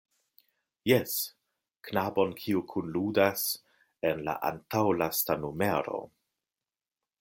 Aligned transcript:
Jes, 0.91 1.11
knabon, 1.89 2.33
kiu 2.41 2.65
kunludas 2.73 3.45
en 4.13 4.27
la 4.31 4.39
antaŭlasta 4.53 5.41
numero. 5.47 6.05